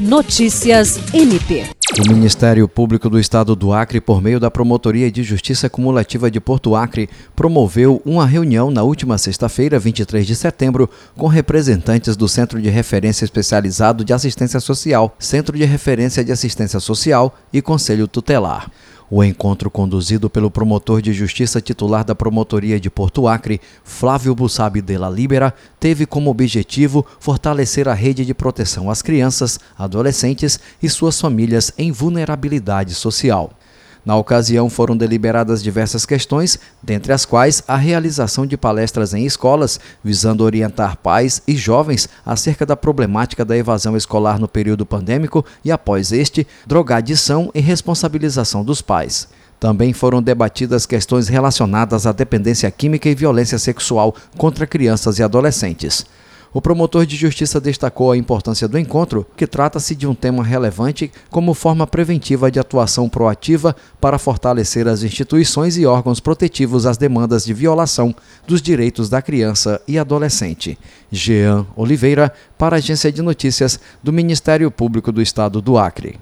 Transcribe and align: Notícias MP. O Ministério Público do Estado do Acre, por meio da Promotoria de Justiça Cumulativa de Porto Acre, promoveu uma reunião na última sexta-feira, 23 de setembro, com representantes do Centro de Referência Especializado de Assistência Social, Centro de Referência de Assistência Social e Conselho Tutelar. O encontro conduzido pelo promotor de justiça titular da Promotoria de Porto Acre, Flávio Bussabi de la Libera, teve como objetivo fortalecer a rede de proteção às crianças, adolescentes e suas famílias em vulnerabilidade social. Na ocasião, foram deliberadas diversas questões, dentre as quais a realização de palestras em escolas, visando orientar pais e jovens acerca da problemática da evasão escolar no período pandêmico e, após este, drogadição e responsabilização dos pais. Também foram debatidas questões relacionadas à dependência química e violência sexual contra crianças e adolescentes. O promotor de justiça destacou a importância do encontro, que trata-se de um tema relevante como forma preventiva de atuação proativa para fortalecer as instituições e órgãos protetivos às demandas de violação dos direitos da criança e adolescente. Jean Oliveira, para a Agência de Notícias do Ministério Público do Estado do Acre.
Notícias 0.00 0.98
MP. 1.12 1.66
O 1.98 2.08
Ministério 2.08 2.66
Público 2.66 3.10
do 3.10 3.20
Estado 3.20 3.54
do 3.54 3.70
Acre, 3.70 4.00
por 4.00 4.22
meio 4.22 4.40
da 4.40 4.50
Promotoria 4.50 5.12
de 5.12 5.22
Justiça 5.22 5.68
Cumulativa 5.68 6.30
de 6.30 6.40
Porto 6.40 6.74
Acre, 6.74 7.06
promoveu 7.36 8.00
uma 8.02 8.24
reunião 8.24 8.70
na 8.70 8.82
última 8.82 9.18
sexta-feira, 9.18 9.78
23 9.78 10.26
de 10.26 10.34
setembro, 10.34 10.88
com 11.18 11.26
representantes 11.26 12.16
do 12.16 12.26
Centro 12.26 12.62
de 12.62 12.70
Referência 12.70 13.26
Especializado 13.26 14.02
de 14.02 14.14
Assistência 14.14 14.58
Social, 14.58 15.14
Centro 15.18 15.54
de 15.54 15.66
Referência 15.66 16.24
de 16.24 16.32
Assistência 16.32 16.80
Social 16.80 17.36
e 17.52 17.60
Conselho 17.60 18.08
Tutelar. 18.08 18.70
O 19.12 19.24
encontro 19.24 19.68
conduzido 19.68 20.30
pelo 20.30 20.52
promotor 20.52 21.02
de 21.02 21.12
justiça 21.12 21.60
titular 21.60 22.04
da 22.04 22.14
Promotoria 22.14 22.78
de 22.78 22.88
Porto 22.88 23.26
Acre, 23.26 23.60
Flávio 23.82 24.32
Bussabi 24.36 24.80
de 24.80 24.96
la 24.96 25.10
Libera, 25.10 25.52
teve 25.80 26.06
como 26.06 26.30
objetivo 26.30 27.04
fortalecer 27.18 27.88
a 27.88 27.92
rede 27.92 28.24
de 28.24 28.32
proteção 28.32 28.88
às 28.88 29.02
crianças, 29.02 29.58
adolescentes 29.76 30.60
e 30.80 30.88
suas 30.88 31.20
famílias 31.20 31.72
em 31.76 31.90
vulnerabilidade 31.90 32.94
social. 32.94 33.50
Na 34.04 34.16
ocasião, 34.16 34.70
foram 34.70 34.96
deliberadas 34.96 35.62
diversas 35.62 36.06
questões, 36.06 36.58
dentre 36.82 37.12
as 37.12 37.24
quais 37.24 37.62
a 37.68 37.76
realização 37.76 38.46
de 38.46 38.56
palestras 38.56 39.12
em 39.12 39.26
escolas, 39.26 39.78
visando 40.02 40.42
orientar 40.42 40.96
pais 40.96 41.42
e 41.46 41.54
jovens 41.54 42.08
acerca 42.24 42.64
da 42.64 42.76
problemática 42.76 43.44
da 43.44 43.56
evasão 43.56 43.96
escolar 43.96 44.38
no 44.38 44.48
período 44.48 44.86
pandêmico 44.86 45.44
e, 45.64 45.70
após 45.70 46.12
este, 46.12 46.46
drogadição 46.66 47.50
e 47.54 47.60
responsabilização 47.60 48.64
dos 48.64 48.80
pais. 48.80 49.28
Também 49.60 49.92
foram 49.92 50.22
debatidas 50.22 50.86
questões 50.86 51.28
relacionadas 51.28 52.06
à 52.06 52.12
dependência 52.12 52.70
química 52.70 53.10
e 53.10 53.14
violência 53.14 53.58
sexual 53.58 54.14
contra 54.38 54.66
crianças 54.66 55.18
e 55.18 55.22
adolescentes. 55.22 56.06
O 56.52 56.60
promotor 56.60 57.06
de 57.06 57.14
justiça 57.14 57.60
destacou 57.60 58.10
a 58.10 58.16
importância 58.16 58.66
do 58.66 58.76
encontro, 58.76 59.24
que 59.36 59.46
trata-se 59.46 59.94
de 59.94 60.06
um 60.06 60.14
tema 60.14 60.42
relevante 60.42 61.10
como 61.30 61.54
forma 61.54 61.86
preventiva 61.86 62.50
de 62.50 62.58
atuação 62.58 63.08
proativa 63.08 63.76
para 64.00 64.18
fortalecer 64.18 64.88
as 64.88 65.04
instituições 65.04 65.76
e 65.76 65.86
órgãos 65.86 66.18
protetivos 66.18 66.86
às 66.86 66.96
demandas 66.96 67.44
de 67.44 67.54
violação 67.54 68.12
dos 68.48 68.60
direitos 68.60 69.08
da 69.08 69.22
criança 69.22 69.80
e 69.86 69.96
adolescente. 69.96 70.76
Jean 71.10 71.66
Oliveira, 71.76 72.32
para 72.58 72.76
a 72.76 72.78
Agência 72.78 73.12
de 73.12 73.22
Notícias 73.22 73.78
do 74.02 74.12
Ministério 74.12 74.70
Público 74.72 75.12
do 75.12 75.22
Estado 75.22 75.62
do 75.62 75.78
Acre. 75.78 76.18